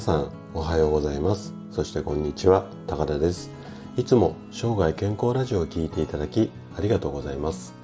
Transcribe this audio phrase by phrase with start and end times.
[0.00, 1.52] 皆さんおはようございます。
[1.70, 3.50] そしてこんにちは高田です。
[3.98, 7.74] いつも生涯健康ラジオを聞いていただきありがとうございます。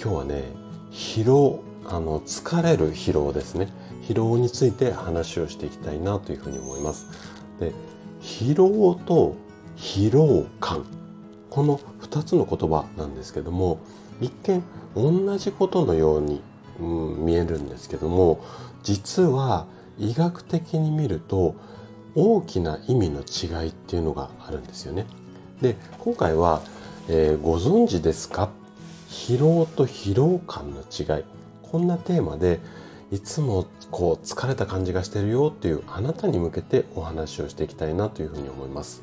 [0.00, 0.44] 今日はね
[0.90, 3.68] 疲労あの疲れる疲労ですね。
[4.08, 7.06] 疲労について話をしていきたいなというふうに思います。
[7.60, 7.74] で
[8.22, 9.36] 疲労と
[9.76, 10.86] 疲労感。
[11.50, 13.80] この2つの言葉なんですけども
[14.18, 14.62] 一見
[14.96, 16.40] 同じことのように、
[16.80, 18.42] うん、見えるんですけども
[18.82, 19.66] 実は
[20.00, 21.54] 医学的に見ると
[22.14, 25.06] 大きな意味の違いっていうのがあるんですよね。
[25.62, 26.62] で今回は、
[27.08, 28.50] えー、ご存知ですか？
[29.08, 31.24] 疲労と疲労感の違い
[31.62, 32.60] こんなテーマで
[33.10, 39.02] いつもこう疲れた感じがしてるよっていうあなたに向けてお話をしていきたいなというふうに思います。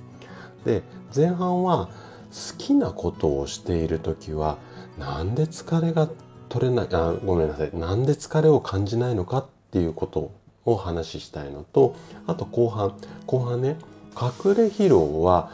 [0.66, 0.82] で
[1.16, 1.88] 前半は
[2.30, 4.58] 好きなことをしている時は
[4.98, 6.10] なんで疲れが
[6.50, 10.32] 取れないあごめんなさいなんで疲れを感じないのかっていうこと
[10.68, 11.96] を話ししたいのと
[12.28, 12.94] あと後半。
[13.26, 13.78] 後半ね
[14.14, 15.52] 隠れ疲労は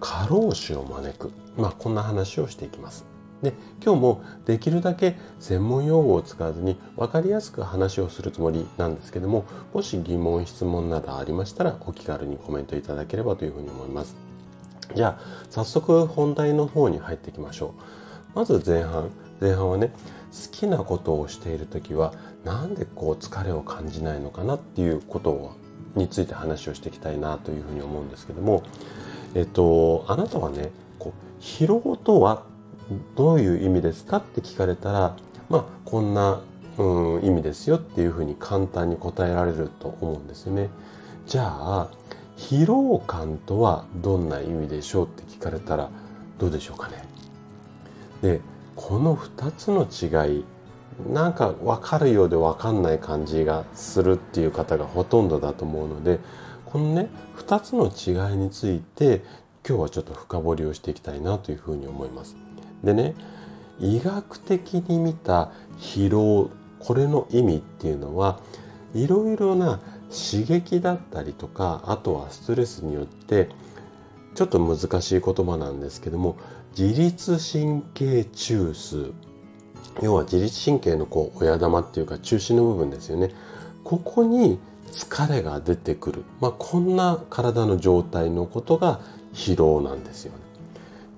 [0.00, 1.30] 過労死を招く。
[1.56, 3.06] まあこんな話をしていきます。
[3.42, 3.52] で
[3.84, 14.16] 今日もできるだけ専門用語を使わずに分かりやすく話をするつもりなんですけどももし疑問質問などありましたらお気軽にコメントいただければというふうに思います。
[14.94, 17.74] じゃあ早速本題の方に入っていきましょ
[18.34, 18.38] う。
[18.38, 19.10] まず前半。
[19.38, 19.92] 前半はね
[20.32, 22.12] 好きなことをしている時は
[22.44, 25.56] なんでこう疲れを感じないのかなっていうこと
[25.94, 28.62] について話をしていきたいなというふうに思うんですけども
[29.34, 32.44] えっとあなたはねこう疲労とは
[33.16, 35.16] どういう意味ですかって聞かれたら
[35.48, 36.40] まあこんな、
[36.78, 40.68] うん、意味ですよっていうふうに簡単に答えられると思うんですよね。
[41.26, 41.90] じゃあ
[42.36, 45.90] 疲労感とはどんな意味でしょうって聞かれたら
[46.38, 47.04] どうでしょうかね。
[48.22, 48.40] で
[48.76, 50.44] この2つの違い
[51.12, 56.20] なんか分かるようで分かんない感じがするっていう方がほとんどだと思うので
[56.64, 59.22] このね2つの違いについて
[59.66, 62.36] 今日はちょっと深掘りをしていきたいなというふうに思います。
[62.84, 63.14] でね
[63.78, 68.40] 医学的に見た疲労これの意味っていうのは
[68.94, 73.48] いろいろな刺激だったりとかあとはストレスによって
[74.34, 76.36] ちょっと難しい言葉なんですけども
[76.78, 79.14] 自律神経中枢。
[80.02, 83.30] 要は自律神経のこう親玉っていうか中心の部分ですよね。
[83.82, 84.58] ここに
[84.92, 89.00] 疲れが出てくる、まあ、こんな体の状態のことが
[89.32, 90.38] 疲労なんですよね。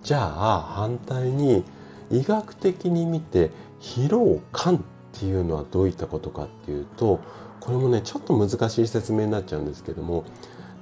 [0.04, 1.64] じゃあ反対に
[2.12, 4.80] 医学的に見て疲労感っ
[5.12, 7.20] ていうのはどういったことかっていうと
[7.58, 10.24] これもねちょっと難しい説明になっちゃうんですけども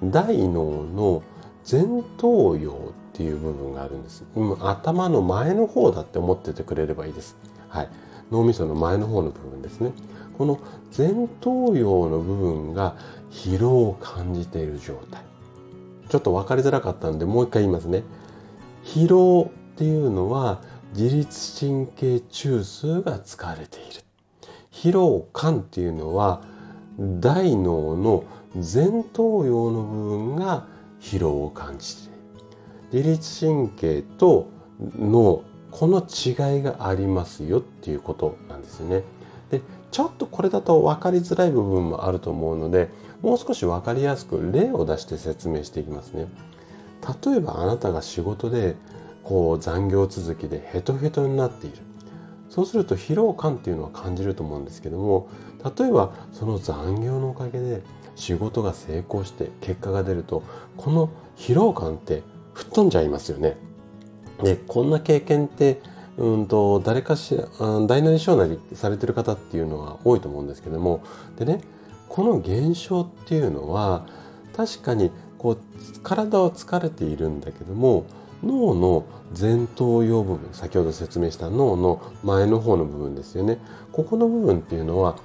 [0.04, 1.22] 大脳の
[1.68, 4.24] 前頭葉っていう部分があるんです。
[4.60, 7.34] 頭の前の方だって思っててくれればいいです。
[7.70, 7.88] はい。
[8.30, 9.92] 脳みその前の方の部分ですね。
[10.36, 10.60] この
[10.96, 12.94] 前頭葉の部分が
[13.30, 15.22] 疲労を感じている状態。
[16.10, 18.02] ちょっと分かりづらかったんでもう一回言いますね。
[18.84, 20.60] 疲労っていうのは
[20.94, 24.02] 自律神経中枢が疲れている。
[24.70, 26.42] 疲労感っていうのは
[26.98, 28.24] 大脳の
[28.56, 30.66] 前頭葉の部分が
[31.00, 32.15] 疲労を感じている。
[32.92, 34.48] 自律神経と
[34.98, 39.02] 脳この違いがありますよっていうことなんですよね。
[39.50, 39.60] で
[39.90, 42.88] ちょっとこれだと分かりづらい部分もあると思うので
[43.22, 46.26] もう少し分かりやすく例を出して説明していきますね。
[47.24, 48.76] 例えばあなたが仕事で
[49.22, 51.78] こう残業続きでヘトヘトになっている
[52.48, 55.28] そうすると疲労感っていうのは感じると思うんですけども
[55.78, 57.82] 例えばその残業のおかげで
[58.14, 60.42] 仕事が成功して結果が出ると
[60.76, 62.22] この疲労感って
[62.56, 63.56] 吹っ飛んじゃいますよね。
[64.42, 65.80] でこんな経験って
[66.16, 67.44] うんと誰かしら
[67.86, 71.02] 大なり小なりされてる方っていうのは多いと思うんですけども。
[71.38, 71.60] でね
[72.08, 74.06] この現象っていうのは
[74.56, 75.58] 確かにこう
[76.02, 78.06] 体は疲れているんだけども
[78.42, 79.04] 脳の
[79.38, 83.58] 前頭葉部分先ほど説明した脳の前の方の部分ですよね。
[83.92, 85.16] ここの部分っていうのは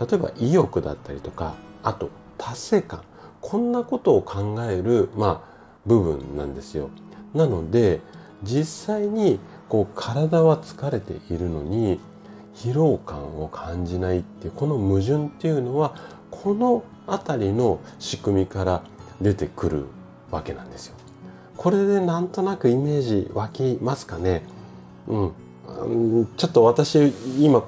[0.00, 1.54] 例えば意欲だったりとか
[1.84, 3.02] あと達成感。
[3.40, 5.53] こんなことを考える、まあ、
[5.86, 6.90] 部分なんですよ
[7.34, 8.00] なので
[8.42, 9.38] 実際に
[9.68, 12.00] こう体は疲れているのに
[12.54, 15.94] 疲労感を感じないっていうこの矛盾っていうのは
[16.30, 18.82] この辺りの仕組みから
[19.20, 19.86] 出てくる
[20.30, 20.94] わけなんですよ。
[21.56, 24.42] これでなんとなくイメージ湧きますかね？
[25.08, 25.32] うん。
[26.36, 27.62] ちょっと私今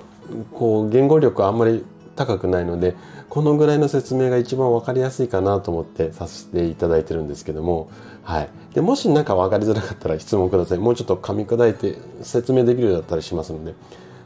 [0.52, 1.84] こう言語力あんまり
[2.16, 2.96] 高くないので
[3.28, 7.90] このぐらいの説明が一番分かりやすいかなと思ってさせていただいてるんですけども、
[8.22, 8.48] はい。
[8.74, 10.78] でもし何か分かりづらかったら質問ください。
[10.78, 13.74] もうちょっと噛み砕いて説明できるようだったりしますので。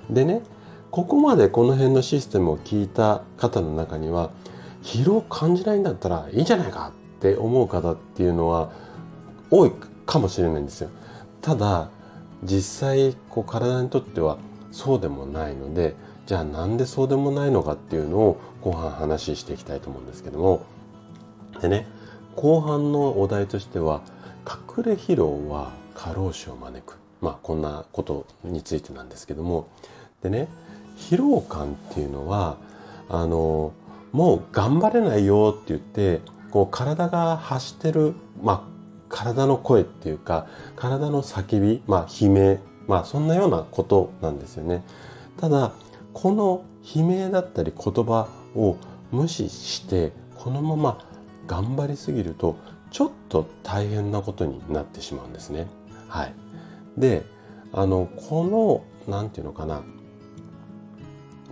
[0.09, 0.43] でね、
[0.91, 4.31] ここまでこの辺のシステムを聞いた方の中には
[4.83, 8.73] 疲労感じないんだったらいいんじゃないかって思う方っていうのは
[9.51, 9.73] 多い
[10.05, 10.91] かもしれないんですよ
[11.43, 11.91] ただ
[12.43, 14.39] 実際こう体にとっては
[14.73, 15.95] そうでもないので
[16.31, 20.65] じゃあなんでそうでもないのかっていうのを後半話していきたいと思うんですけども。
[21.61, 21.89] でね
[22.37, 24.01] 後半のお題としては
[24.47, 26.99] 隠れ疲労は過労死を招く。
[27.21, 29.67] まあこんなことについてなんですけども。
[30.23, 30.47] でね
[30.99, 32.59] 疲労感っていうのは
[33.09, 33.73] あの
[34.13, 36.21] もう頑張れないよって言って
[36.53, 38.63] こう体が発してる、まあ、
[39.09, 44.85] 体の声っていうか体の叫び、まあ、悲鳴、まあ、そんなようなことなんですよね。
[45.41, 45.73] ただ
[46.13, 46.65] この
[46.95, 48.77] 悲鳴だったり言葉を
[49.13, 50.99] 無視してこのまま
[51.47, 52.57] 頑張りすぎると
[52.91, 55.67] ちょっと大変なことになってしまうんですね。
[56.09, 56.35] はい、
[56.97, 57.25] で
[57.73, 59.83] あのこの何て言うのかな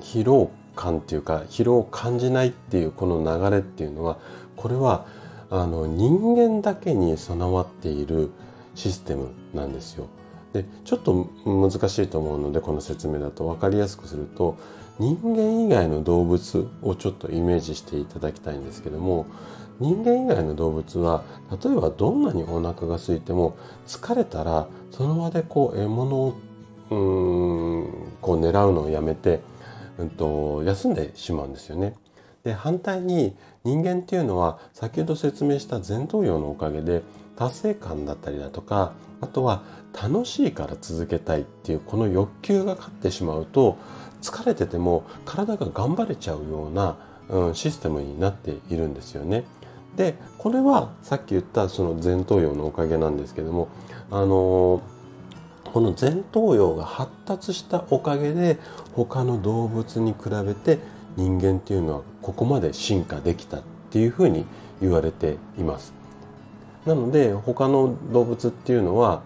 [0.00, 4.18] 疲労感っていうか疲労を感じないっていうこの流れっていうのは
[4.56, 5.06] これは
[5.50, 8.30] あの人間だけに備わっている
[8.74, 10.06] システムなんですよ。
[10.52, 14.56] でちょっと難しいと思うのでこの説明だと分かりやすくすると
[14.98, 19.26] 人間以外の動物をちょっとイメージしていただきたいんですけども
[19.78, 21.22] 人間以外の動物は
[21.62, 23.56] 例えばどんなにお腹が空いても
[23.86, 26.36] 疲れたらその場でこう獲物を
[26.90, 29.40] うんこう狙うのをやめて、
[29.98, 31.94] うんと、休んでしまうんですよね。
[32.44, 37.02] で反対に人間っていうのは先ほど説明した前頭葉のおかげで
[37.38, 39.62] 達成感だったりだとかあとは
[39.92, 43.78] 楽しいから続けたいっていうこの欲求が勝ってしまうと
[44.20, 46.98] 疲れてても体が頑張れちゃうような、
[47.28, 49.44] うん、システムになっているんですよね。
[49.96, 53.68] でこれはさっき言ったその前頭葉のおかげなんですけども
[54.10, 54.82] あの
[55.72, 58.58] この前頭葉が発達したおかげで
[58.92, 60.78] 他の動物に比べて
[61.16, 64.44] 人間っていうのはここまで進化できたっていうふうに
[64.80, 65.97] 言われています。
[66.88, 69.22] なので他の動物っていうのは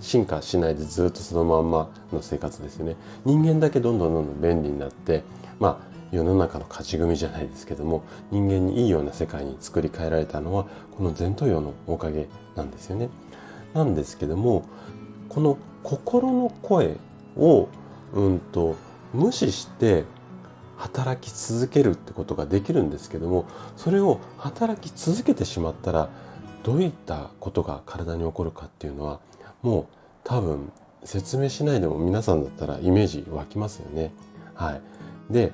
[0.00, 2.96] 進化しないでずっとそのまんまの生活ですよね。
[3.24, 5.22] 人間だけどんどんどんどん便利になって
[5.60, 10.64] まあ世の中の勝ち組じゃないですけども人間にいいような世界に作り変えられたのは
[10.96, 13.10] この前頭葉のおかげなんですよね。
[13.74, 14.64] なんですけども
[15.28, 16.96] この心の声
[17.36, 17.68] を
[18.14, 18.76] うんと
[19.12, 20.04] 無視して
[20.78, 23.44] 働き続けるってことができるんですけども
[23.76, 26.08] それを働き続けてしまったら
[26.64, 29.20] どういったことが体に起こるかっていうのは
[29.62, 29.86] もう
[30.24, 30.72] 多分
[31.04, 34.12] 説明しないでも皆さんだったらイメージ湧きますよね。
[34.54, 34.80] はい、
[35.30, 35.52] で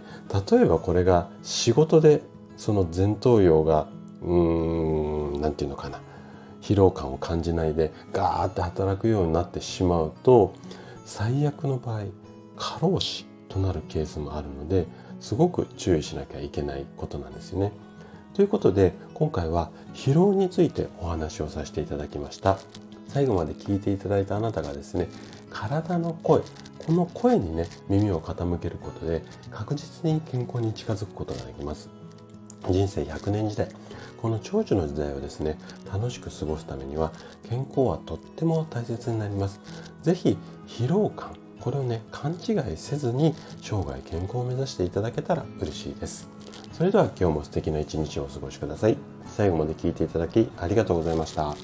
[0.50, 2.22] 例えばこれが仕事で
[2.56, 3.88] その前頭葉が
[4.22, 6.00] うーん何て言うのかな
[6.60, 10.54] 疲労感を感じないでガーって働くようになってしまうと
[11.04, 12.04] 最悪の場合
[12.56, 14.86] 過労死となるケースもあるので
[15.18, 17.72] すごく注意しなきゃいけないことなんですよね。
[18.34, 22.58] ということで今回は疲労についてお話をさせていただきました。
[23.08, 25.08] 最後まで聞いていただいたあなたがですね
[25.50, 26.42] 体の声
[26.78, 31.88] この声にね耳を傾けることで確実に健康に近づくことができます。
[32.70, 33.68] 人生100年時代
[34.20, 35.58] この長寿の時代をですね
[35.92, 37.10] 楽しく過ごすためには
[37.48, 39.60] 健康はとっても大切になります。
[40.02, 46.39] 是非疲労感これをね勘違いせずに生涯健康を目指していただけたら嬉しいです。
[46.80, 48.96] それでは今日も素敵な一日をお過ごしください。
[49.26, 51.54] 最後まで聞いていただきありがとうございました。